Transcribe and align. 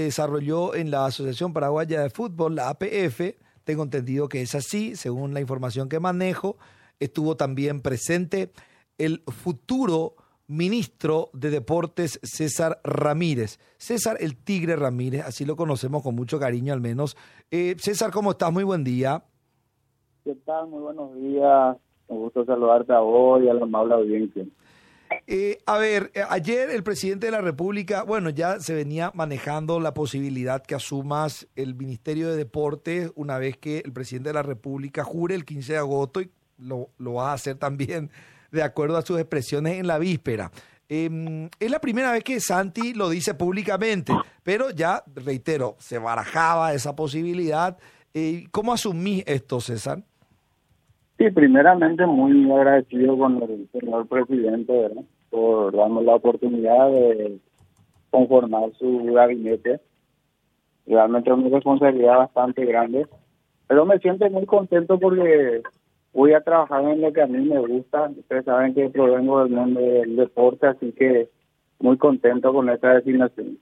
desarrolló 0.00 0.74
en 0.74 0.90
la 0.90 1.06
Asociación 1.06 1.52
Paraguaya 1.52 2.02
de 2.02 2.10
Fútbol, 2.10 2.54
la 2.54 2.70
APF. 2.70 3.36
Tengo 3.64 3.82
entendido 3.82 4.28
que 4.28 4.42
es 4.42 4.54
así, 4.54 4.96
según 4.96 5.34
la 5.34 5.40
información 5.40 5.88
que 5.88 6.00
manejo. 6.00 6.56
Estuvo 7.00 7.36
también 7.36 7.80
presente 7.80 8.50
el 8.98 9.22
futuro 9.26 10.16
ministro 10.48 11.28
de 11.34 11.50
Deportes 11.50 12.18
César 12.22 12.80
Ramírez. 12.82 13.60
César 13.76 14.16
el 14.20 14.36
Tigre 14.36 14.76
Ramírez, 14.76 15.24
así 15.24 15.44
lo 15.44 15.56
conocemos 15.56 16.02
con 16.02 16.14
mucho 16.14 16.38
cariño 16.38 16.72
al 16.72 16.80
menos. 16.80 17.16
Eh, 17.50 17.76
César, 17.78 18.10
¿cómo 18.10 18.32
estás? 18.32 18.52
Muy 18.52 18.64
buen 18.64 18.82
día. 18.82 19.22
¿Qué 20.24 20.34
tal? 20.44 20.68
Muy 20.68 20.80
buenos 20.80 21.14
días. 21.14 21.76
Me 22.08 22.16
gusta 22.16 22.44
saludarte 22.44 22.92
a 22.92 23.00
vos 23.00 23.42
y 23.42 23.48
a 23.48 23.54
la 23.54 23.62
amable 23.62 23.94
audiencia. 23.94 24.44
Eh, 25.26 25.58
a 25.66 25.78
ver, 25.78 26.10
eh, 26.14 26.22
ayer 26.28 26.70
el 26.70 26.82
presidente 26.82 27.26
de 27.26 27.32
la 27.32 27.40
República, 27.40 28.02
bueno, 28.02 28.30
ya 28.30 28.60
se 28.60 28.74
venía 28.74 29.10
manejando 29.14 29.80
la 29.80 29.94
posibilidad 29.94 30.62
que 30.62 30.74
asumas 30.74 31.46
el 31.56 31.74
Ministerio 31.74 32.30
de 32.30 32.36
Deportes 32.36 33.10
una 33.14 33.38
vez 33.38 33.56
que 33.56 33.78
el 33.84 33.92
presidente 33.92 34.30
de 34.30 34.34
la 34.34 34.42
República 34.42 35.04
jure 35.04 35.34
el 35.34 35.44
15 35.44 35.72
de 35.72 35.78
agosto 35.78 36.20
y 36.20 36.30
lo, 36.58 36.90
lo 36.98 37.14
vas 37.14 37.28
a 37.28 37.32
hacer 37.34 37.56
también 37.56 38.10
de 38.50 38.62
acuerdo 38.62 38.96
a 38.96 39.02
sus 39.02 39.18
expresiones 39.18 39.78
en 39.78 39.86
la 39.86 39.98
víspera. 39.98 40.50
Em, 40.88 41.50
es 41.60 41.70
la 41.70 41.80
primera 41.80 42.12
vez 42.12 42.24
que 42.24 42.40
Santi 42.40 42.94
lo 42.94 43.10
dice 43.10 43.34
públicamente, 43.34 44.12
pero 44.42 44.70
ya, 44.70 45.04
reitero, 45.14 45.76
se 45.78 45.98
barajaba 45.98 46.72
esa 46.72 46.96
posibilidad. 46.96 47.76
Eh, 48.14 48.46
¿Cómo 48.50 48.72
asumís 48.72 49.22
esto, 49.26 49.60
César? 49.60 50.02
Sí, 51.18 51.30
primeramente 51.32 52.06
muy 52.06 52.48
agradecido 52.52 53.18
con 53.18 53.42
el 53.42 53.68
señor 53.72 54.06
presidente 54.06 54.88
por 55.30 55.74
darnos 55.74 56.04
la 56.04 56.14
oportunidad 56.14 56.92
de 56.92 57.40
conformar 58.10 58.70
su 58.78 59.04
gabinete. 59.12 59.80
Realmente 60.86 61.28
es 61.30 61.36
una 61.36 61.48
responsabilidad 61.48 62.18
bastante 62.18 62.64
grande, 62.64 63.06
pero 63.66 63.84
me 63.84 63.98
siento 63.98 64.30
muy 64.30 64.46
contento 64.46 64.96
porque 64.96 65.62
voy 66.12 66.34
a 66.34 66.40
trabajar 66.40 66.84
en 66.84 67.00
lo 67.00 67.12
que 67.12 67.22
a 67.22 67.26
mí 67.26 67.38
me 67.38 67.58
gusta. 67.58 68.10
Ustedes 68.16 68.44
saben 68.44 68.74
que 68.74 68.88
provengo 68.88 69.42
del 69.42 69.52
mundo 69.52 69.80
del 69.80 70.14
deporte, 70.14 70.68
así 70.68 70.92
que 70.92 71.28
muy 71.80 71.98
contento 71.98 72.52
con 72.52 72.70
esta 72.70 72.94
designación. 72.94 73.58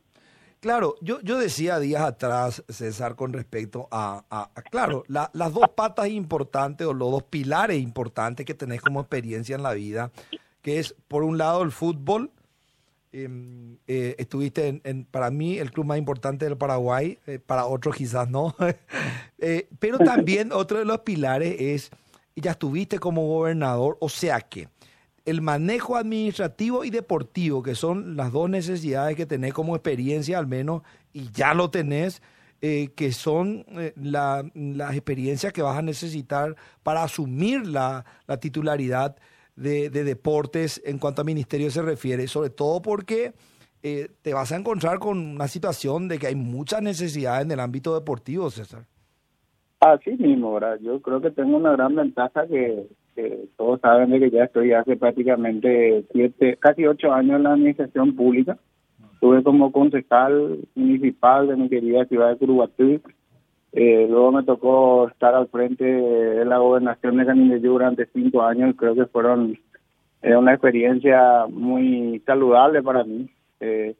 Claro, 0.61 0.97
yo, 1.01 1.21
yo 1.21 1.39
decía 1.39 1.79
días 1.79 2.03
atrás, 2.03 2.65
César, 2.69 3.15
con 3.15 3.33
respecto 3.33 3.89
a, 3.91 4.51
claro, 4.71 5.05
las 5.09 5.53
dos 5.53 5.69
patas 5.75 6.09
importantes 6.09 6.87
o 6.87 6.95
los 6.95 7.11
dos 7.11 7.23
pilares 7.25 7.81
importantes 7.81 8.47
que 8.47 8.55
tenés 8.55 8.81
como 8.81 9.01
experiencia 9.01 9.55
en 9.55 9.63
la 9.63 9.75
vida, 9.75 10.11
que 10.63 10.79
es, 10.79 10.95
por 11.09 11.23
un 11.23 11.39
lado, 11.39 11.63
el 11.63 11.73
fútbol. 11.73 12.31
Em, 13.13 13.79
eh, 13.87 14.15
estuviste 14.19 14.81
en, 14.83 15.05
para 15.05 15.31
mí, 15.31 15.59
el 15.59 15.71
club 15.71 15.87
más 15.87 15.97
importante 15.97 16.45
del 16.45 16.57
Paraguay, 16.57 17.19
eh, 17.27 17.39
para 17.39 17.67
otros 17.67 17.97
quizás 17.97 18.29
no. 18.29 18.55
Eh, 19.39 19.69
pero 19.79 19.99
también 19.99 20.51
otro 20.51 20.79
de 20.79 20.87
los 20.87 21.01
pilares 21.01 21.57
es, 21.61 21.91
ya 22.35 22.53
estuviste 22.53 22.99
como 22.99 23.27
gobernador, 23.29 23.99
o 24.01 24.09
sea 24.09 24.41
que 24.41 24.71
el 25.27 25.43
manejo 25.43 25.97
administrativo 25.97 26.85
y 26.85 26.91
deportivo, 26.91 27.63
que 27.63 27.75
son 27.75 28.17
las 28.17 28.33
dos 28.33 28.49
necesidades 28.49 29.17
que 29.17 29.27
tenés 29.27 29.53
como 29.53 29.75
experiencia 29.75 30.39
al 30.39 30.47
menos, 30.47 30.83
y 31.13 31.31
ya 31.33 31.53
lo 31.53 31.69
tenés, 31.69 32.23
eh, 32.63 32.93
que 32.97 33.13
son 33.13 33.67
eh, 33.71 33.93
las 33.97 34.95
experiencias 34.95 35.53
que 35.53 35.63
vas 35.63 35.77
a 35.77 35.83
necesitar 35.83 36.55
para 36.83 37.03
asumir 37.03 37.67
la, 37.67 38.05
titularidad 38.41 39.17
de, 39.57 39.91
deportes 39.91 40.81
en 40.87 40.99
cuanto 40.99 41.23
a 41.23 41.25
ministerio 41.25 41.71
se 41.71 41.83
refiere, 41.83 42.29
sobre 42.29 42.51
todo 42.51 42.81
porque 42.81 43.35
eh, 43.83 44.09
te 44.23 44.33
vas 44.33 44.53
a 44.53 44.57
encontrar 44.57 45.01
con 45.01 45.19
una 45.19 45.49
situación 45.49 46.07
de 46.09 46.19
que 46.19 46.29
hay 46.29 46.37
muchas 46.37 46.83
necesidades 46.83 47.45
en 47.45 47.51
el 47.51 47.61
ámbito 47.61 47.95
deportivo, 47.95 48.49
César. 48.49 48.85
Así 49.81 50.13
mismo, 50.13 50.55
¿verdad? 50.55 50.79
Yo 50.81 51.03
creo 51.03 51.21
que 51.21 51.31
tengo 51.33 51.57
una 51.57 51.73
gran 51.73 51.95
ventaja 51.95 52.47
que 52.47 52.87
todos 53.57 53.81
saben 53.81 54.11
de 54.11 54.21
que 54.21 54.31
ya 54.31 54.45
estoy 54.45 54.73
hace 54.73 54.97
prácticamente 54.97 56.05
siete, 56.13 56.57
casi 56.59 56.87
ocho 56.87 57.13
años 57.13 57.37
en 57.37 57.43
la 57.45 57.53
administración 57.53 58.15
pública. 58.15 58.59
Estuve 59.15 59.43
como 59.43 59.73
concejal 59.73 60.59
municipal 60.75 61.49
de 61.49 61.57
mi 61.57 61.69
querida 61.69 62.05
ciudad 62.05 62.31
de 62.31 62.37
Curuguatí. 62.37 63.01
Eh, 63.73 64.07
luego 64.09 64.33
me 64.33 64.43
tocó 64.43 65.09
estar 65.09 65.35
al 65.35 65.49
frente 65.49 65.85
de 65.85 66.45
la 66.45 66.59
gobernación 66.59 67.17
de 67.17 67.27
Canindeyú 67.27 67.73
durante 67.73 68.07
cinco 68.07 68.43
años. 68.43 68.75
Creo 68.77 68.95
que 68.95 69.07
fueron 69.07 69.59
eh, 70.23 70.37
una 70.37 70.53
experiencia 70.53 71.47
muy 71.49 72.23
saludable 72.27 72.83
para 72.83 73.05
mí. 73.05 73.31
Eh, 73.61 73.95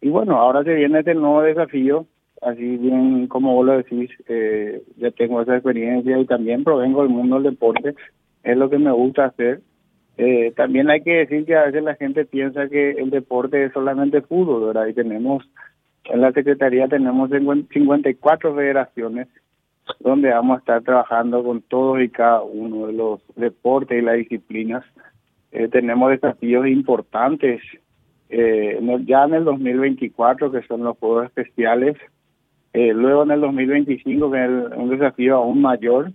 y 0.00 0.08
bueno, 0.08 0.36
ahora 0.36 0.62
se 0.64 0.74
viene 0.74 1.00
este 1.00 1.14
nuevo 1.14 1.42
desafío. 1.42 2.06
Así 2.40 2.76
bien 2.78 3.26
como 3.26 3.54
vos 3.54 3.66
lo 3.66 3.72
decís, 3.76 4.10
eh, 4.28 4.82
ya 4.96 5.10
tengo 5.10 5.42
esa 5.42 5.56
experiencia 5.56 6.18
y 6.18 6.24
también 6.24 6.64
provengo 6.64 7.02
del 7.02 7.10
mundo 7.10 7.36
del 7.36 7.52
deporte 7.52 7.94
es 8.42 8.56
lo 8.56 8.70
que 8.70 8.78
me 8.78 8.92
gusta 8.92 9.26
hacer. 9.26 9.60
Eh, 10.16 10.52
también 10.56 10.90
hay 10.90 11.02
que 11.02 11.18
decir 11.18 11.46
que 11.46 11.56
a 11.56 11.64
veces 11.64 11.82
la 11.82 11.94
gente 11.94 12.24
piensa 12.24 12.68
que 12.68 12.90
el 12.92 13.10
deporte 13.10 13.64
es 13.64 13.72
solamente 13.72 14.20
fútbol, 14.20 14.66
¿verdad? 14.66 14.86
Y 14.86 14.94
tenemos, 14.94 15.48
en 16.04 16.20
la 16.20 16.32
Secretaría 16.32 16.88
tenemos 16.88 17.30
54 17.30 18.54
federaciones 18.54 19.28
donde 19.98 20.30
vamos 20.30 20.56
a 20.56 20.58
estar 20.60 20.82
trabajando 20.82 21.42
con 21.42 21.62
todos 21.62 22.00
y 22.00 22.08
cada 22.08 22.42
uno 22.42 22.86
de 22.86 22.92
los 22.92 23.20
deportes 23.36 23.98
y 23.98 24.04
las 24.04 24.16
disciplinas. 24.16 24.84
Eh, 25.52 25.68
tenemos 25.68 26.10
desafíos 26.10 26.66
importantes 26.68 27.60
eh, 28.28 28.78
ya 29.06 29.24
en 29.24 29.34
el 29.34 29.44
2024, 29.44 30.52
que 30.52 30.62
son 30.62 30.84
los 30.84 30.96
Juegos 30.98 31.26
Especiales, 31.26 31.96
eh, 32.72 32.92
luego 32.94 33.24
en 33.24 33.32
el 33.32 33.40
2025, 33.40 34.30
que 34.30 34.44
es 34.44 34.50
un 34.76 34.90
desafío 34.90 35.36
aún 35.36 35.60
mayor, 35.60 36.12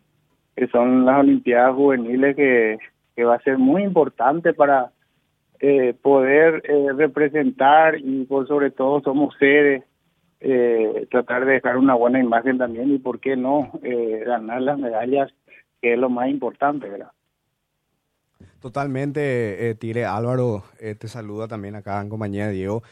que 0.55 0.67
son 0.67 1.05
las 1.05 1.19
Olimpiadas 1.19 1.75
Juveniles, 1.75 2.35
que, 2.35 2.77
que 3.15 3.23
va 3.23 3.35
a 3.35 3.41
ser 3.41 3.57
muy 3.57 3.83
importante 3.83 4.53
para 4.53 4.91
eh, 5.59 5.93
poder 6.01 6.61
eh, 6.65 6.91
representar 6.95 7.97
y 7.97 8.25
por 8.25 8.45
sobre 8.47 8.71
todo 8.71 9.01
somos 9.01 9.33
seres, 9.39 9.83
eh, 10.41 11.07
tratar 11.09 11.45
de 11.45 11.53
dejar 11.53 11.77
una 11.77 11.95
buena 11.95 12.19
imagen 12.19 12.57
también 12.57 12.93
y 12.93 12.99
por 12.99 13.19
qué 13.19 13.37
no 13.37 13.71
ganar 13.81 14.61
las 14.61 14.77
medallas, 14.77 15.31
que 15.81 15.93
es 15.93 15.99
lo 15.99 16.09
más 16.09 16.29
importante, 16.29 16.89
¿verdad? 16.89 17.11
Totalmente, 18.59 19.75
Tire 19.79 20.05
Álvaro, 20.05 20.63
te 20.77 21.07
saluda 21.07 21.47
también 21.47 21.75
acá 21.75 22.01
en 22.01 22.09
compañía 22.09 22.47
de 22.47 22.53
Diego. 22.53 22.83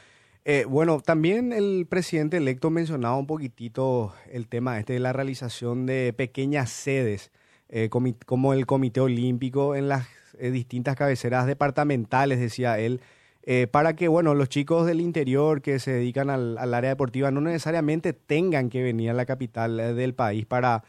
bueno, 0.69 1.01
también 1.01 1.51
el 1.51 1.85
presidente 1.89 2.37
electo 2.37 2.69
mencionaba 2.69 3.17
un 3.17 3.27
poquitito 3.27 4.13
el 4.31 4.47
tema 4.47 4.79
este 4.79 4.93
de 4.93 4.99
la 4.99 5.13
realización 5.13 5.85
de 5.85 6.13
pequeñas 6.15 6.69
sedes 6.69 7.31
eh, 7.69 7.89
como 7.89 8.53
el 8.53 8.65
Comité 8.65 8.99
Olímpico 8.99 9.75
en 9.75 9.87
las 9.87 10.07
eh, 10.37 10.51
distintas 10.51 10.95
cabeceras 10.95 11.47
departamentales, 11.47 12.39
decía 12.39 12.77
él, 12.79 12.99
eh, 13.45 13.67
para 13.67 13.95
que 13.95 14.07
bueno 14.07 14.35
los 14.35 14.47
chicos 14.49 14.85
del 14.85 15.01
interior 15.01 15.61
que 15.61 15.79
se 15.79 15.91
dedican 15.91 16.29
al, 16.29 16.57
área 16.57 16.91
deportiva 16.91 17.31
no 17.31 17.41
necesariamente 17.41 18.13
tengan 18.13 18.69
que 18.69 18.83
venir 18.83 19.09
a 19.09 19.13
la 19.13 19.25
capital 19.25 19.95
del 19.95 20.13
país 20.13 20.45
para 20.45 20.83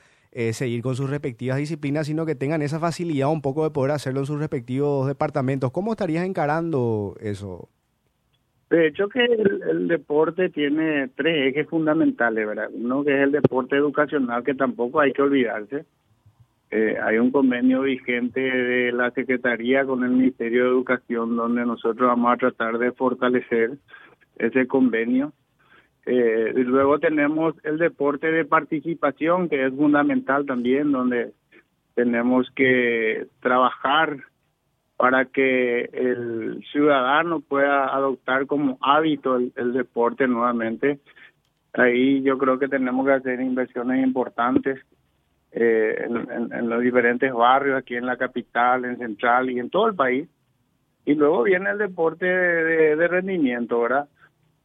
seguir 0.53 0.83
con 0.83 0.97
sus 0.97 1.09
respectivas 1.09 1.59
disciplinas, 1.59 2.09
sino 2.09 2.27
que 2.27 2.35
tengan 2.35 2.61
esa 2.61 2.81
facilidad 2.81 3.31
un 3.31 3.41
poco 3.41 3.63
de 3.63 3.71
poder 3.71 3.93
hacerlo 3.93 4.19
en 4.19 4.27
sus 4.27 4.41
respectivos 4.41 5.07
departamentos. 5.07 5.71
¿Cómo 5.71 5.93
estarías 5.93 6.27
encarando 6.27 7.15
eso? 7.21 7.69
De 8.69 8.89
hecho 8.89 9.09
que 9.09 9.25
el, 9.25 9.63
el, 9.71 9.87
deporte 9.87 10.49
tiene 10.49 11.09
tres 11.15 11.53
ejes 11.53 11.69
fundamentales, 11.69 12.45
¿verdad? 12.45 12.69
Uno 12.73 13.05
que 13.05 13.15
es 13.15 13.23
el 13.23 13.31
deporte 13.31 13.77
educacional, 13.77 14.43
que 14.43 14.55
tampoco 14.55 14.99
hay 14.99 15.13
que 15.13 15.23
olvidarse, 15.23 15.85
eh, 16.77 16.99
hay 17.01 17.19
un 17.19 17.31
convenio 17.31 17.83
vigente 17.83 18.41
de 18.41 18.91
la 18.91 19.13
Secretaría 19.13 19.85
con 19.85 20.03
el 20.03 20.11
Ministerio 20.11 20.65
de 20.65 20.71
Educación 20.71 21.37
donde 21.37 21.65
nosotros 21.65 22.09
vamos 22.09 22.33
a 22.33 22.37
tratar 22.37 22.79
de 22.79 22.91
fortalecer 22.91 23.79
ese 24.41 24.67
convenio. 24.67 25.33
Eh, 26.05 26.53
y 26.53 26.65
luego 26.65 26.99
tenemos 26.99 27.55
el 27.63 27.79
deporte 27.79 28.33
de 28.33 28.45
participación, 28.45 29.49
que 29.49 29.67
es 29.67 29.73
fundamental 29.73 30.47
también, 30.47 30.91
donde 30.91 31.31
tenemos 31.95 32.51
que 32.57 33.29
trabajar 33.39 34.17
para 34.97 35.27
que 35.27 35.83
el 35.93 36.61
ciudadano 36.73 37.39
pueda 37.39 37.95
adoptar 37.95 38.47
como 38.47 38.79
hábito 38.81 39.37
el 39.37 39.73
deporte 39.75 40.27
nuevamente. 40.27 40.99
Ahí 41.73 42.21
yo 42.23 42.37
creo 42.37 42.59
que 42.59 42.67
tenemos 42.67 43.07
que 43.07 43.13
hacer 43.13 43.41
inversiones 43.41 44.05
importantes 44.05 44.81
eh, 45.55 46.07
en, 46.07 46.69
los 46.69 46.83
diferentes 46.83 47.33
barrios 47.33 47.79
aquí 47.79 47.97
en 47.97 48.07
la 48.07 48.17
capital, 48.17 48.85
en 48.85 48.99
Central 48.99 49.51
y 49.51 49.59
en 49.59 49.71
todo 49.71 49.89
el 49.89 49.95
país. 49.95 50.29
Y 51.05 51.15
luego 51.15 51.43
viene 51.43 51.71
el 51.71 51.79
deporte 51.79 52.27
de, 52.27 53.09
rendimiento, 53.09 53.81
¿verdad? 53.81 54.09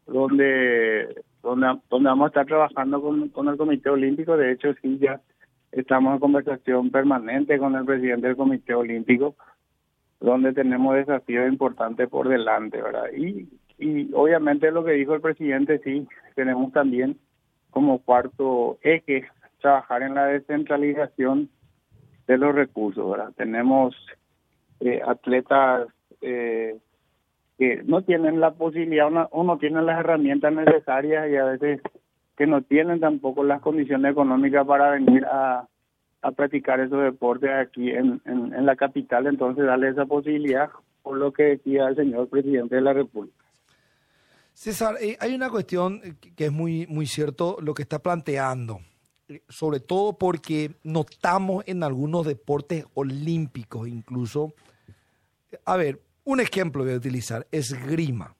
Donde, 0.08 1.24
donde, 1.44 1.80
donde 1.90 2.10
vamos 2.10 2.26
a 2.26 2.28
estar 2.28 2.46
trabajando 2.46 3.02
con, 3.02 3.30
con 3.30 3.50
el 3.50 3.58
Comité 3.58 3.90
Olímpico. 3.90 4.38
De 4.38 4.52
hecho, 4.52 4.74
sí, 4.82 4.98
ya 5.00 5.22
estamos 5.72 6.14
en 6.14 6.20
conversación 6.20 6.90
permanente 6.92 7.58
con 7.60 7.76
el 7.76 7.86
presidente 7.86 8.28
del 8.28 8.38
Comité 8.38 8.74
Olímpico, 8.74 9.36
donde 10.20 10.54
tenemos 10.54 10.96
desafíos 10.96 11.48
importantes 11.48 12.08
por 12.10 12.30
delante, 12.30 12.82
¿verdad? 12.82 13.12
Y 13.16 13.50
y 13.80 14.12
obviamente 14.14 14.72
lo 14.72 14.84
que 14.84 14.92
dijo 14.92 15.16
el 15.16 15.22
presidente, 15.22 15.80
sí, 15.80 16.06
tenemos 16.36 16.72
también 16.74 17.18
como 17.72 18.00
cuarto 18.00 18.78
eje 18.82 19.26
trabajar 19.60 20.04
en 20.04 20.16
la 20.16 20.26
descentralización 20.26 21.50
de 22.28 22.38
los 22.38 22.54
recursos. 22.54 23.18
Tenemos 23.36 23.96
eh, 24.80 25.02
atletas 25.06 25.88
eh, 26.22 26.78
que 27.58 27.84
no 27.84 28.02
tienen 28.04 28.40
la 28.40 28.52
posibilidad 28.52 29.10
o 29.32 29.44
no 29.44 29.58
tienen 29.58 29.86
las 29.86 30.00
herramientas 30.00 30.54
necesarias 30.54 31.30
y 31.30 31.36
a 31.36 31.46
veces 31.46 31.82
que 32.38 32.48
no 32.48 32.62
tienen 32.62 33.02
tampoco 33.02 33.44
las 33.44 33.62
condiciones 33.62 34.14
económicas 34.14 34.66
para 34.66 34.92
venir 34.92 35.26
a, 35.26 35.68
practicar 36.36 36.80
esos 36.80 37.04
deportes 37.04 37.50
aquí 37.50 37.92
en, 37.92 38.22
en, 38.26 38.66
la 38.66 38.76
capital, 38.76 39.28
entonces 39.28 39.66
darle 39.66 39.90
esa 39.90 40.06
posibilidad, 40.06 40.70
por 41.02 41.18
lo 41.18 41.32
que 41.32 41.44
decía 41.44 41.88
el 41.88 41.96
señor 41.96 42.30
presidente 42.30 42.76
de 42.76 42.82
la 42.82 42.94
República. 42.94 43.44
César, 44.54 44.96
eh, 45.02 45.18
hay 45.20 45.34
una 45.34 45.50
cuestión 45.50 46.02
que 46.36 46.46
es 46.46 46.52
muy, 46.52 46.86
muy 46.88 47.06
cierto 47.06 47.58
lo 47.62 47.74
que 47.74 47.84
está 47.84 48.00
planteando, 48.00 48.80
sobre 49.48 49.80
todo 49.80 50.18
porque 50.18 50.76
notamos 50.84 51.64
en 51.68 51.84
algunos 51.84 52.26
deportes 52.26 52.86
olímpicos 52.94 53.88
incluso, 53.88 54.54
a 55.66 55.78
ver, 55.78 56.02
un 56.24 56.40
ejemplo 56.40 56.84
voy 56.84 56.94
a 56.94 56.98
utilizar, 56.98 57.48
esgrima. 57.52 58.36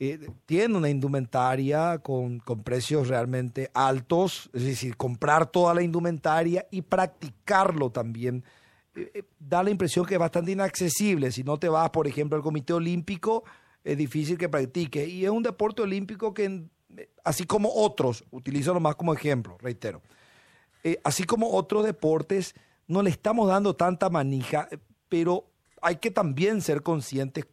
Eh, 0.00 0.28
tiene 0.44 0.76
una 0.76 0.90
indumentaria 0.90 1.98
con, 1.98 2.40
precios 2.64 3.08
realmente 3.08 3.70
altos, 3.74 4.50
es 4.52 4.64
decir, 4.64 4.96
comprar 4.96 5.46
toda 5.46 5.72
la 5.72 5.82
indumentaria 5.82 6.66
y 6.70 6.82
practicarlo 6.82 7.90
también 7.90 8.44
eh, 8.96 9.10
eh, 9.14 9.22
da 9.38 9.62
la 9.62 9.70
impresión 9.70 10.04
que 10.04 10.14
es 10.14 10.20
bastante 10.20 10.52
inaccesible. 10.52 11.30
Si 11.30 11.44
no 11.44 11.58
te 11.58 11.68
vas, 11.68 11.90
por 11.90 12.06
ejemplo, 12.06 12.36
al 12.36 12.42
Comité 12.42 12.72
Olímpico, 12.72 13.44
es 13.84 13.96
difícil 13.96 14.36
que 14.36 14.48
practique. 14.48 15.06
Y 15.06 15.24
es 15.24 15.30
un 15.30 15.42
deporte 15.42 15.82
olímpico 15.82 16.34
que, 16.34 16.64
así 17.24 17.44
como 17.44 17.70
otros, 17.74 18.24
utilizo 18.30 18.78
más 18.80 18.96
como 18.96 19.14
ejemplo, 19.14 19.56
reitero, 19.60 20.02
así 21.02 21.24
como 21.24 21.52
otros 21.52 21.84
deportes, 21.84 22.54
no 22.86 23.02
le 23.02 23.10
estamos 23.10 23.48
dando 23.48 23.74
tanta 23.74 24.10
manija, 24.10 24.68
pero 25.08 25.46
hay 25.80 25.96
que 25.96 26.10
también 26.10 26.60
ser 26.60 26.82
conscientes 26.82 27.46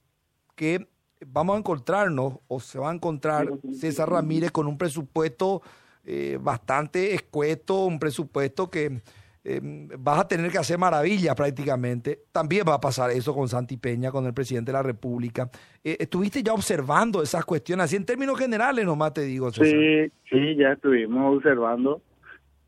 que 0.55 0.87
vamos 1.25 1.55
a 1.55 1.59
encontrarnos 1.59 2.35
o 2.47 2.59
se 2.59 2.79
va 2.79 2.91
a 2.91 2.93
encontrar 2.93 3.47
César 3.73 4.09
Ramírez 4.09 4.51
con 4.51 4.67
un 4.67 4.77
presupuesto 4.77 5.61
eh, 6.03 6.39
bastante 6.41 7.13
escueto, 7.13 7.85
un 7.85 7.99
presupuesto 7.99 8.69
que 8.69 9.01
eh, 9.43 9.59
vas 9.97 10.19
a 10.19 10.27
tener 10.27 10.51
que 10.51 10.57
hacer 10.57 10.77
maravillas 10.77 11.35
prácticamente. 11.35 12.23
También 12.31 12.63
va 12.67 12.75
a 12.75 12.81
pasar 12.81 13.11
eso 13.11 13.33
con 13.33 13.47
Santi 13.47 13.77
Peña, 13.77 14.11
con 14.11 14.25
el 14.25 14.33
presidente 14.33 14.71
de 14.71 14.77
la 14.77 14.83
República. 14.83 15.49
Eh, 15.83 15.97
¿Estuviste 15.99 16.43
ya 16.43 16.53
observando 16.53 17.21
esas 17.21 17.45
cuestiones, 17.45 17.85
así 17.85 17.95
en 17.95 18.05
términos 18.05 18.37
generales 18.37 18.85
nomás 18.85 19.13
te 19.13 19.21
digo? 19.21 19.51
César? 19.51 19.67
Sí, 19.67 20.11
sí, 20.29 20.55
ya 20.55 20.73
estuvimos 20.73 21.37
observando 21.37 22.01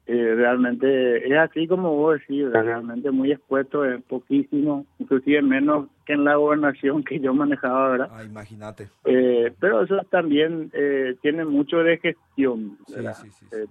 eh, 0.06 0.36
realmente 0.36 1.26
es 1.26 1.38
así 1.38 1.66
como 1.66 1.96
vos 1.96 2.20
decís, 2.20 2.52
realmente 2.52 3.10
muy 3.10 3.32
expuesto, 3.32 3.86
es 3.86 4.04
poquísimo, 4.04 4.86
inclusive 5.00 5.42
menos 5.42 5.88
que 6.06 6.12
en 6.14 6.26
la 6.26 6.36
gobernación 6.36 7.06
que 7.06 7.22
yo 7.22 7.34
manejaba, 7.34 7.92
¿verdad? 7.92 8.10
Ah, 8.12 8.24
imagínate. 8.26 8.90
Eh, 9.06 9.54
pero 9.62 9.82
eso 9.82 9.98
también 10.10 10.70
eh, 10.74 11.16
tiene 11.22 11.46
mucho 11.46 11.78
de 11.78 11.98
gestión, 12.00 12.78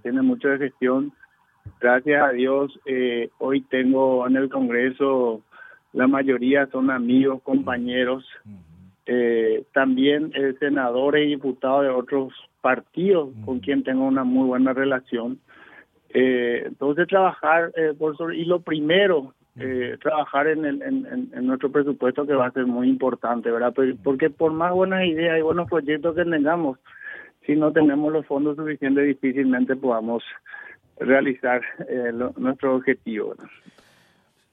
tiene 0.02 0.22
mucho 0.22 0.48
de 0.48 0.58
gestión. 0.58 1.12
Gracias 1.82 2.22
a 2.22 2.30
Dios, 2.30 2.78
hoy 3.38 3.60
tengo 3.62 4.26
en 4.28 4.36
el 4.36 4.48
Congreso, 4.48 5.42
la 5.92 6.06
mayoría 6.06 6.66
son 6.68 6.90
amigos, 6.90 7.42
compañeros, 7.42 8.24
también 9.72 10.32
senadores 10.60 11.26
y 11.26 11.30
diputados 11.30 11.82
de 11.82 11.88
otros 11.90 12.32
partidos 12.60 13.30
con 13.44 13.58
quien 13.58 13.82
tengo 13.82 14.04
una 14.04 14.22
muy 14.24 14.46
buena 14.46 14.72
relación. 14.72 15.40
Eh, 16.14 16.62
entonces 16.66 17.08
trabajar, 17.08 17.72
eh, 17.76 17.94
por 17.98 18.16
sobre, 18.16 18.36
y 18.36 18.44
lo 18.44 18.60
primero, 18.60 19.34
eh, 19.58 19.96
trabajar 20.00 20.46
en, 20.46 20.64
el, 20.64 20.82
en, 20.82 21.46
nuestro 21.46 21.70
presupuesto 21.70 22.26
que 22.26 22.34
va 22.34 22.46
a 22.46 22.52
ser 22.52 22.66
muy 22.66 22.88
importante, 22.88 23.50
¿verdad? 23.50 23.74
Porque 24.02 24.30
por 24.30 24.52
más 24.52 24.72
buenas 24.72 25.04
ideas 25.04 25.38
y 25.38 25.42
buenos 25.42 25.68
proyectos 25.68 26.14
que 26.14 26.24
tengamos, 26.24 26.78
si 27.46 27.56
no 27.56 27.72
tenemos 27.72 28.12
los 28.12 28.26
fondos 28.26 28.56
suficientes, 28.56 29.06
difícilmente 29.06 29.74
podamos 29.74 30.22
realizar 30.98 31.62
eh, 31.88 32.12
nuestro 32.36 32.76
objetivo. 32.76 33.34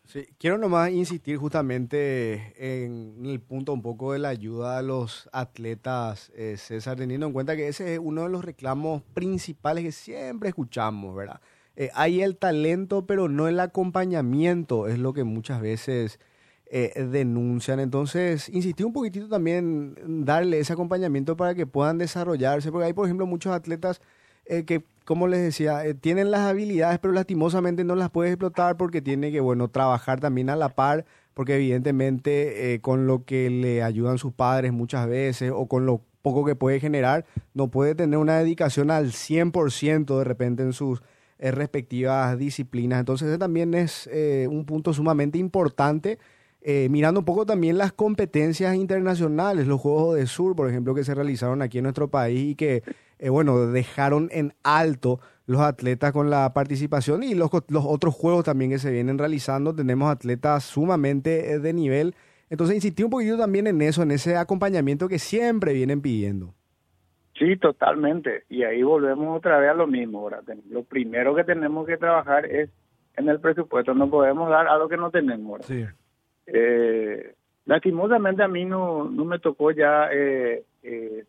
Sí, 0.10 0.26
quiero 0.40 0.58
nomás 0.58 0.90
insistir 0.90 1.38
justamente 1.38 2.54
en 2.58 3.24
el 3.28 3.40
punto 3.40 3.74
un 3.74 3.84
poco 3.84 4.14
de 4.14 4.18
la 4.18 4.30
ayuda 4.30 4.80
a 4.80 4.82
los 4.82 5.30
atletas, 5.32 6.32
eh, 6.36 6.58
César, 6.58 6.98
teniendo 6.98 7.28
en 7.28 7.34
cuenta 7.34 7.56
que 7.56 7.68
ese 7.68 7.94
es 7.94 8.00
uno 8.02 8.24
de 8.24 8.30
los 8.30 8.44
reclamos 8.44 9.04
principales 9.14 9.84
que 9.84 9.92
siempre 9.92 10.50
escuchamos, 10.50 11.16
¿verdad? 11.16 11.40
Eh, 11.76 11.92
hay 11.94 12.24
el 12.24 12.38
talento, 12.38 13.06
pero 13.06 13.30
no 13.30 13.48
el 13.48 13.60
acompañamiento, 13.60 14.88
es 14.88 14.98
lo 14.98 15.14
que 15.14 15.24
muchas 15.24 15.62
veces 15.62 16.20
eh, 16.66 17.06
denuncian. 17.06 17.80
Entonces, 17.80 18.50
insistir 18.50 18.88
un 18.88 18.94
poquitito 18.94 19.30
también 19.30 19.96
en 20.04 20.26
darle 20.26 20.60
ese 20.60 20.74
acompañamiento 20.74 21.38
para 21.38 21.54
que 21.54 21.68
puedan 21.68 22.00
desarrollarse, 22.00 22.72
porque 22.72 22.88
hay, 22.88 22.94
por 22.94 23.06
ejemplo, 23.06 23.28
muchos 23.28 23.54
atletas 23.54 24.02
eh, 24.50 24.66
que, 24.66 24.84
como 25.06 25.28
les 25.28 25.42
decía, 25.42 25.86
eh, 25.86 25.94
tienen 25.94 26.32
las 26.32 26.42
habilidades, 26.42 26.98
pero 26.98 27.14
lastimosamente 27.14 27.84
no 27.84 27.96
las 27.96 28.10
puedes 28.10 28.34
explotar 28.34 28.78
porque 28.78 29.00
tiene 29.00 29.32
que, 29.32 29.40
bueno, 29.42 29.68
trabajar 29.68 30.20
también 30.20 30.50
a 30.50 30.56
la 30.56 30.70
par, 30.70 31.06
porque 31.36 31.56
evidentemente 31.56 32.74
eh, 32.74 32.82
con 32.82 33.06
lo 33.06 33.26
que 33.26 33.52
le 33.52 33.84
ayudan 33.84 34.18
sus 34.18 34.34
padres 34.34 34.74
muchas 34.74 35.08
veces 35.08 35.52
o 35.56 35.68
con 35.68 35.86
lo 35.86 36.02
poco 36.24 36.46
que 36.46 36.56
puede 36.56 36.80
generar, 36.80 37.26
no 37.54 37.70
puede 37.70 37.94
tener 37.94 38.18
una 38.18 38.40
dedicación 38.40 38.90
al 38.90 39.12
100% 39.12 40.18
de 40.18 40.24
repente 40.24 40.64
en 40.64 40.74
sus 40.74 41.02
respectivas 41.38 42.38
disciplinas. 42.38 43.00
Entonces, 43.00 43.30
ese 43.30 43.38
también 43.38 43.74
es 43.74 44.10
un 44.50 44.66
punto 44.66 44.94
sumamente 44.94 45.38
importante. 45.38 46.20
Mirando 46.90 47.22
un 47.22 47.26
poco 47.26 47.46
también 47.46 47.78
las 47.78 47.94
competencias 47.94 48.76
internacionales, 48.76 49.68
los 49.68 49.80
Juegos 49.82 50.16
de 50.16 50.28
Sur, 50.28 50.56
por 50.56 50.70
ejemplo, 50.70 50.94
que 50.94 51.04
se 51.04 51.16
realizaron 51.16 51.62
aquí 51.62 51.78
en 51.78 51.84
nuestro 51.84 52.10
país 52.10 52.52
y 52.52 52.56
que 52.56 52.84
eh, 53.20 53.30
bueno, 53.30 53.68
dejaron 53.68 54.30
en 54.32 54.54
alto 54.64 55.20
los 55.46 55.60
atletas 55.60 56.14
con 56.14 56.30
la 56.30 56.54
participación 56.54 57.22
y 57.24 57.36
los, 57.36 57.50
los 57.68 57.86
otros 57.86 58.16
juegos 58.16 58.46
también 58.46 58.72
que 58.72 58.80
se 58.80 58.92
vienen 58.92 59.18
realizando. 59.18 59.76
Tenemos 59.76 60.10
atletas 60.10 60.64
sumamente 60.64 61.52
eh, 61.52 61.60
de 61.60 61.74
nivel. 61.74 62.16
Entonces, 62.50 62.76
insistí 62.76 63.04
un 63.04 63.10
poquito 63.10 63.38
también 63.38 63.68
en 63.68 63.82
eso, 63.82 64.02
en 64.02 64.12
ese 64.12 64.38
acompañamiento 64.38 65.10
que 65.10 65.20
siempre 65.20 65.74
vienen 65.74 66.02
pidiendo. 66.02 66.56
Sí, 67.38 67.58
totalmente. 67.58 68.46
Y 68.50 68.64
ahí 68.64 68.84
volvemos 68.84 69.38
otra 69.38 69.60
vez 69.60 69.70
a 69.70 69.74
lo 69.74 69.86
mismo. 69.86 70.20
Ahora, 70.20 70.42
lo 70.70 70.84
primero 70.84 71.36
que 71.36 71.44
tenemos 71.44 71.86
que 71.86 71.98
trabajar 71.98 72.46
es 72.46 72.70
en 73.18 73.28
el 73.28 73.40
presupuesto. 73.40 73.94
No 73.94 74.10
podemos 74.10 74.50
dar 74.50 74.68
algo 74.68 74.88
que 74.88 74.98
no 74.98 75.12
tenemos. 75.12 75.66
Sí. 75.66 75.86
Eh, 76.54 77.36
lastimosamente 77.66 78.44
a 78.44 78.48
mí 78.48 78.66
no, 78.66 79.10
no 79.10 79.26
me 79.26 79.40
tocó 79.40 79.72
ya 79.72 80.10
eh, 80.12 80.64
eh, 80.84 81.26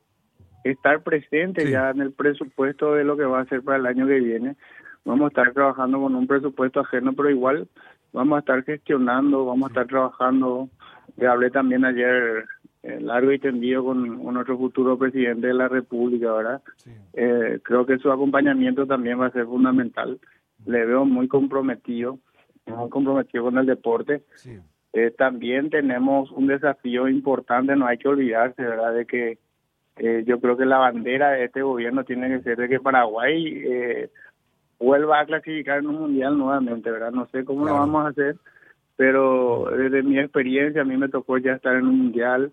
estar 0.65 1.03
presente 1.03 1.71
ya 1.71 1.91
en 1.91 2.01
el 2.01 2.13
presupuesto 2.13 2.95
de 2.95 3.05
lo 3.05 3.17
que 3.17 3.25
va 3.25 3.41
a 3.41 3.47
ser 3.47 3.63
para 3.63 3.79
el 3.79 3.87
año 3.87 4.07
que 4.07 4.21
viene. 4.21 4.57
Vamos 5.05 5.27
a 5.27 5.29
estar 5.29 5.53
trabajando 5.53 6.01
con 6.01 6.15
un 6.15 6.27
presupuesto 6.27 6.81
ajeno, 6.81 7.13
pero 7.15 7.31
igual 7.31 7.69
vamos 8.13 8.37
a 8.37 8.41
estar 8.41 8.63
gestionando, 8.65 9.47
vamos 9.47 9.69
a 9.69 9.73
estar 9.73 9.87
trabajando. 9.87 10.69
Le 11.17 11.27
hablé 11.27 11.51
también 11.51 11.85
ayer 11.85 12.47
eh, 12.83 12.99
largo 13.01 13.33
y 13.33 13.39
tendido 13.39 13.85
con, 13.85 14.23
nuestro 14.33 14.57
futuro 14.57 14.99
presidente 14.99 15.49
de 15.49 15.55
la 15.55 15.69
República, 15.69 16.33
¿verdad? 16.33 16.63
Eh, 17.13 17.61
creo 17.63 17.85
que 17.85 17.99
su 17.99 18.11
acompañamiento 18.11 18.87
también 18.87 19.21
va 19.21 19.27
a 19.27 19.33
ser 19.33 19.45
fundamental. 19.45 20.19
Le 20.65 20.87
veo 20.87 21.05
muy 21.05 21.29
comprometido, 21.29 22.19
muy 22.67 22.89
comprometido 22.89 23.45
con 23.45 23.59
el 23.59 23.67
deporte. 23.67 24.23
Eh, 24.93 25.13
también 25.17 25.71
tenemos 25.71 26.31
un 26.33 26.49
desafío 26.49 27.09
importante, 27.09 27.77
no 27.77 27.87
hay 27.87 27.99
que 27.99 28.09
olvidarse, 28.09 28.63
¿verdad?, 28.63 28.93
de 28.95 29.07
que 29.07 29.39
eh, 29.97 30.25
yo 30.27 30.41
creo 30.41 30.57
que 30.57 30.65
la 30.65 30.79
bandera 30.79 31.31
de 31.33 31.45
este 31.45 31.63
gobierno 31.63 32.05
tiene 32.05 32.29
que 32.29 32.43
ser 32.43 32.57
de 32.57 32.69
que 32.69 32.81
Paraguay 32.81 33.63
eh, 33.65 34.11
vuelva 34.79 35.21
a 35.21 35.27
clasificar 35.27 35.79
en 35.79 35.89
un 35.89 36.01
mundial 36.01 36.39
nuevamente, 36.39 36.91
¿verdad? 36.91 37.13
No 37.13 37.27
sé 37.29 37.45
cómo 37.45 37.67
lo 37.67 37.75
vamos 37.75 38.07
a 38.07 38.09
hacer, 38.09 38.37
pero 38.97 39.71
desde 39.77 40.03
mi 40.03 40.19
experiencia 40.19 40.83
a 40.83 40.87
mí 40.87 40.97
me 40.97 41.09
tocó 41.09 41.39
ya 41.39 41.53
estar 41.53 41.77
en 41.77 41.87
un 41.87 41.99
mundial. 41.99 42.53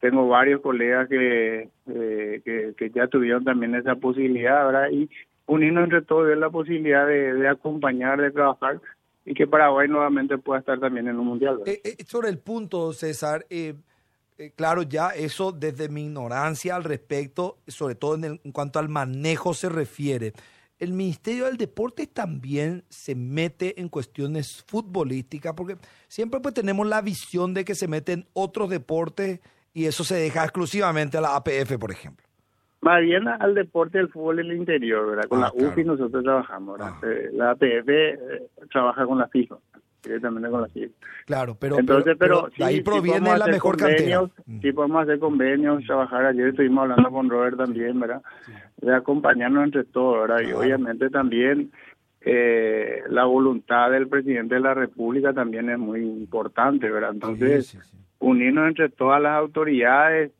Tengo 0.00 0.26
varios 0.28 0.60
colegas 0.62 1.08
que, 1.08 1.68
eh, 1.88 2.74
que, 2.76 2.90
ya 2.90 3.08
tuvieron 3.08 3.44
también 3.44 3.74
esa 3.74 3.94
posibilidad, 3.96 4.66
¿verdad? 4.66 4.90
Y 4.90 5.10
unirnos 5.46 5.84
entre 5.84 6.02
todos 6.02 6.30
es 6.30 6.38
la 6.38 6.50
posibilidad 6.50 7.06
de, 7.06 7.34
de 7.34 7.48
acompañar, 7.48 8.20
de 8.20 8.30
trabajar 8.30 8.80
y 9.26 9.34
que 9.34 9.46
Paraguay 9.46 9.88
nuevamente 9.88 10.38
pueda 10.38 10.60
estar 10.60 10.78
también 10.78 11.08
en 11.08 11.18
un 11.18 11.26
mundial. 11.26 11.60
sobre 12.06 12.28
el 12.28 12.38
punto, 12.38 12.92
César, 12.92 13.44
eh, 13.50 13.74
eh, 14.38 14.52
claro, 14.54 14.82
ya 14.82 15.08
eso 15.08 15.50
desde 15.50 15.88
mi 15.88 16.04
ignorancia 16.04 16.76
al 16.76 16.84
respecto, 16.84 17.58
sobre 17.66 17.96
todo 17.96 18.14
en, 18.14 18.38
cuanto 18.52 18.78
al 18.78 18.88
manejo 18.88 19.52
se 19.52 19.68
refiere, 19.68 20.32
el 20.78 20.92
Ministerio 20.92 21.46
del 21.46 21.56
Deporte 21.56 22.06
también 22.06 22.84
se 22.88 23.14
mete 23.14 23.80
en 23.80 23.88
cuestiones 23.88 24.62
futbolísticas, 24.68 25.54
porque 25.54 25.76
siempre 26.06 26.38
pues 26.38 26.54
tenemos 26.54 26.86
la 26.86 27.00
visión 27.00 27.52
de 27.52 27.64
que 27.64 27.74
se 27.74 27.88
meten 27.88 28.28
otros 28.32 28.70
deportes 28.70 29.40
y 29.72 29.86
eso 29.86 30.04
se 30.04 30.14
deja 30.16 30.44
exclusivamente 30.44 31.16
a 31.16 31.22
la 31.22 31.34
APF, 31.34 31.78
por 31.78 31.90
ejemplo. 31.90 32.25
Más 32.82 33.00
bien 33.00 33.26
al 33.26 33.54
deporte 33.54 33.98
del 33.98 34.08
fútbol 34.08 34.38
en 34.40 34.46
el 34.50 34.56
interior, 34.58 35.08
¿verdad? 35.08 35.24
Con 35.28 35.42
Ah, 35.42 35.50
la 35.56 35.66
UFI 35.66 35.82
claro. 35.82 35.96
nosotros 35.96 36.22
trabajamos, 36.22 36.78
¿verdad? 36.78 36.94
Ah. 37.02 37.06
Eh, 37.06 37.30
La 37.32 37.50
APF 37.50 37.88
eh, 37.88 38.18
trabaja 38.70 39.06
con 39.06 39.18
la 39.18 39.26
FIFA, 39.28 39.56
directamente 40.04 40.48
con 40.50 40.60
la 40.62 40.68
FIFA. 40.68 40.94
Claro, 41.24 41.56
pero, 41.58 41.78
Entonces, 41.78 42.16
pero, 42.18 42.46
ahí 42.60 42.72
sí, 42.74 42.76
sí 42.76 42.80
proviene 42.82 43.36
la 43.36 43.46
mejor 43.46 43.76
convenios, 43.78 44.30
Mm. 44.46 44.60
Sí, 44.60 44.72
podemos 44.72 45.02
hacer 45.02 45.18
convenios, 45.18 45.84
trabajar. 45.84 46.26
Ayer 46.26 46.48
estuvimos 46.48 46.82
hablando 46.82 47.10
con 47.10 47.28
Robert 47.30 47.56
también, 47.56 47.98
¿verdad? 47.98 48.22
De 48.76 48.94
acompañarnos 48.94 49.64
entre 49.64 49.84
todos, 49.84 50.28
¿verdad? 50.28 50.48
Y 50.48 50.52
obviamente 50.52 51.10
también 51.10 51.72
eh, 52.20 53.02
la 53.08 53.24
voluntad 53.24 53.90
del 53.90 54.06
presidente 54.08 54.56
de 54.56 54.60
la 54.60 54.74
República 54.74 55.32
también 55.32 55.70
es 55.70 55.78
muy 55.78 56.00
importante, 56.02 56.90
¿verdad? 56.90 57.10
Entonces, 57.14 57.68
sí. 57.68 57.78
unirnos 58.18 58.68
entre 58.68 58.88
todas 58.90 59.20
las 59.22 59.32
autoridades 59.38 60.32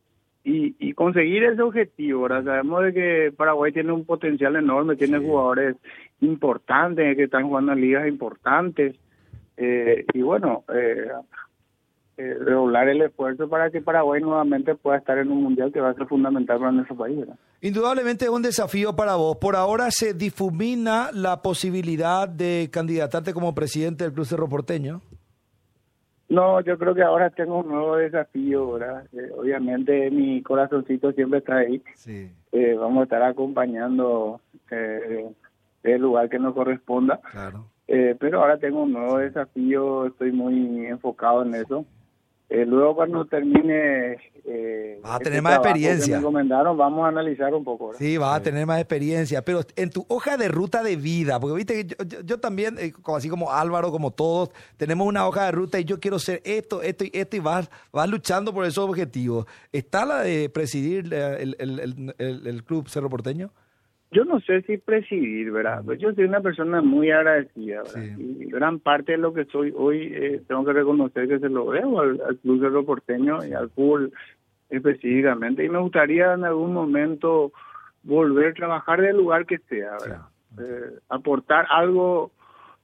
y, 0.48 0.76
y 0.78 0.92
conseguir 0.94 1.42
ese 1.42 1.60
objetivo, 1.60 2.22
¿verdad? 2.22 2.44
Sabemos 2.44 2.84
de 2.84 2.92
que 2.94 3.32
Paraguay 3.36 3.72
tiene 3.72 3.90
un 3.92 4.04
potencial 4.04 4.54
enorme, 4.54 4.94
tiene 4.94 5.18
Sí. 5.18 5.26
jugadores 5.26 5.76
importantes 6.20 7.16
que 7.16 7.24
están 7.24 7.48
jugando 7.48 7.72
en 7.72 7.80
ligas 7.80 8.06
importantes 8.06 8.94
eh, 9.56 10.04
y 10.14 10.22
bueno, 10.22 10.62
eh, 10.72 11.08
eh, 12.18 12.34
redoblar 12.40 12.88
el 12.88 13.02
esfuerzo 13.02 13.48
para 13.48 13.70
que 13.70 13.80
Paraguay 13.80 14.22
nuevamente 14.22 14.74
pueda 14.76 14.98
estar 14.98 15.18
en 15.18 15.30
un 15.32 15.42
mundial 15.42 15.72
que 15.72 15.80
va 15.80 15.90
a 15.90 15.94
ser 15.94 16.06
fundamental 16.06 16.58
para 16.60 16.70
nuestro 16.72 16.96
país, 16.96 17.18
¿verdad? 17.18 17.36
Indudablemente 17.60 18.26
es 18.26 18.30
un 18.30 18.42
desafío 18.42 18.94
para 18.94 19.16
vos. 19.16 19.36
Por 19.38 19.56
ahora 19.56 19.90
se 19.90 20.14
difumina 20.14 21.10
la 21.12 21.42
posibilidad 21.42 22.28
de 22.28 22.68
candidatarte 22.72 23.34
como 23.34 23.54
presidente 23.54 24.04
del 24.04 24.12
Club 24.12 24.26
Cerro 24.26 24.48
Porteño. 24.48 25.00
No, 26.28 26.60
yo 26.60 26.76
creo 26.76 26.92
que 26.94 27.02
ahora 27.02 27.30
tengo 27.30 27.60
un 27.60 27.68
nuevo 27.68 27.96
desafío, 27.96 28.72
¿verdad? 28.72 29.04
Eh, 29.12 29.30
obviamente 29.46 30.10
mi 30.10 30.42
corazoncito 30.42 31.12
siempre 31.12 31.38
está 31.38 31.58
ahí. 31.58 31.82
Sí. 31.94 32.30
Eh, 32.52 32.74
vamos 32.78 33.00
a 33.00 33.04
estar 33.04 33.22
acompañando 33.22 34.40
eh, 34.70 35.30
el 35.84 36.02
lugar 36.02 36.28
que 36.28 36.38
nos 36.38 36.54
corresponda. 36.54 37.20
Claro. 37.30 37.66
Eh, 37.86 38.16
pero 38.18 38.40
ahora 38.40 38.58
tengo 38.58 38.82
un 38.82 38.92
nuevo 38.92 39.18
desafío, 39.18 40.06
estoy 40.06 40.32
muy 40.32 40.86
enfocado 40.86 41.44
en 41.44 41.54
eso. 41.54 41.86
Eh, 42.48 42.64
luego 42.64 42.94
cuando 42.94 43.24
termine... 43.24 44.16
Eh, 44.48 45.00
Vas 45.02 45.12
a 45.12 45.14
este 45.14 45.24
tener 45.24 45.42
más 45.42 45.54
experiencia. 45.56 46.20
Que 46.20 46.30
me 46.30 46.44
vamos 46.44 47.04
a 47.04 47.08
analizar 47.08 47.52
un 47.52 47.64
poco. 47.64 47.86
¿verdad? 47.88 47.98
Sí, 47.98 48.16
vas 48.16 48.36
a 48.38 48.42
tener 48.42 48.64
más 48.64 48.78
experiencia, 48.78 49.42
pero 49.44 49.62
en 49.74 49.90
tu 49.90 50.04
hoja 50.08 50.36
de 50.36 50.46
ruta 50.46 50.84
de 50.84 50.94
vida, 50.94 51.40
porque 51.40 51.56
viste 51.56 51.74
que 51.74 51.84
yo, 51.86 52.04
yo- 52.06 52.20
yo 52.22 52.38
también, 52.38 52.76
eh, 52.78 52.92
como 52.92 53.16
así 53.16 53.28
como 53.28 53.50
Álvaro, 53.50 53.90
como 53.90 54.12
todos, 54.12 54.50
tenemos 54.76 55.06
una 55.08 55.26
hoja 55.26 55.46
de 55.46 55.52
ruta 55.52 55.80
y 55.80 55.84
yo 55.84 55.98
quiero 55.98 56.20
ser 56.20 56.40
esto, 56.44 56.82
esto 56.82 57.04
y 57.04 57.10
esto 57.12 57.34
y 57.36 57.40
vas, 57.40 57.68
vas 57.92 58.08
luchando 58.08 58.54
por 58.54 58.64
esos 58.64 58.88
objetivos. 58.88 59.46
¿Está 59.72 60.04
la 60.04 60.20
de 60.20 60.48
presidir 60.48 61.12
el, 61.12 61.56
el- 61.58 61.80
el- 61.80 62.14
el- 62.18 62.46
el 62.46 62.64
Club 62.64 62.88
Cerro 62.88 63.10
Porteño? 63.10 63.50
Yo 64.16 64.24
no 64.24 64.40
sé 64.40 64.62
si 64.62 64.78
presidir, 64.78 65.52
¿verdad? 65.52 65.82
Pues 65.84 65.98
yo 66.00 66.10
soy 66.14 66.24
una 66.24 66.40
persona 66.40 66.80
muy 66.80 67.10
agradecida, 67.10 67.82
¿verdad? 67.82 68.02
Sí. 68.16 68.36
Y 68.40 68.44
gran 68.50 68.78
parte 68.80 69.12
de 69.12 69.18
lo 69.18 69.34
que 69.34 69.44
soy 69.46 69.74
hoy, 69.76 70.10
eh, 70.14 70.40
tengo 70.48 70.64
que 70.64 70.72
reconocer 70.72 71.28
que 71.28 71.38
se 71.38 71.48
lo 71.50 71.70
debo 71.70 72.00
al, 72.00 72.20
al 72.26 72.36
Club 72.38 72.60
Cerro 72.60 72.84
Porteño 72.86 73.44
y 73.44 73.52
al 73.52 73.68
fútbol 73.70 74.12
específicamente. 74.70 75.64
Y 75.64 75.68
me 75.68 75.78
gustaría 75.80 76.32
en 76.32 76.44
algún 76.44 76.72
momento 76.72 77.52
volver 78.02 78.52
a 78.52 78.54
trabajar 78.54 79.00
del 79.02 79.16
lugar 79.16 79.44
que 79.46 79.58
sea, 79.68 79.92
¿verdad? 80.00 80.22
Eh, 80.58 80.98
aportar 81.08 81.66
algo 81.70 82.30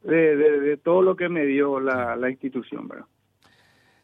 de, 0.03 0.37
de- 0.37 0.61
de 0.61 0.77
todo 0.77 1.01
lo 1.03 1.17
que 1.17 1.29
me 1.29 1.47
dio 1.47 1.81
la, 1.81 2.17
la 2.17 2.29
institución, 2.31 2.89
¿verdad? 2.89 3.07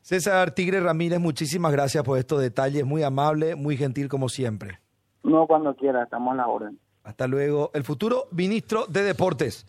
César 0.00 0.52
Tigre 0.54 0.80
Ramírez, 0.80 1.18
muchísimas 1.20 1.72
gracias 1.72 2.02
por 2.04 2.18
estos 2.18 2.40
detalles, 2.40 2.86
muy 2.86 3.02
amable, 3.02 3.54
muy 3.56 3.76
gentil 3.76 4.08
como 4.08 4.28
siempre. 4.30 4.78
No 5.22 5.46
cuando 5.46 5.74
quiera, 5.74 6.04
estamos 6.04 6.32
a 6.32 6.36
la 6.36 6.46
orden. 6.46 6.78
Hasta 7.08 7.26
luego. 7.26 7.70
El 7.72 7.84
futuro 7.84 8.28
ministro 8.32 8.84
de 8.86 9.02
Deportes. 9.02 9.64